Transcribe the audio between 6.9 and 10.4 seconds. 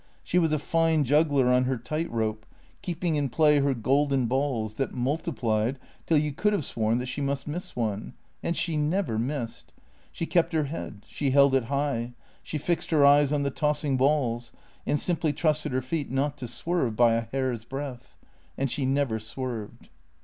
that she must miss one. And she never missed. She